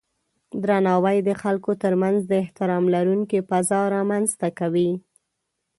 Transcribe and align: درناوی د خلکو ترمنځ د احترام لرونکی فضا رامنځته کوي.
درناوی 0.63 1.17
د 1.27 1.29
خلکو 1.41 1.71
ترمنځ 1.83 2.19
د 2.27 2.31
احترام 2.43 2.83
لرونکی 2.95 3.39
فضا 3.49 3.81
رامنځته 3.95 4.47
کوي. 4.59 4.91